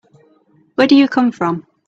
Where 0.73 0.87
do 0.87 0.95
you 0.95 1.07
come 1.07 1.31
from? 1.31 1.67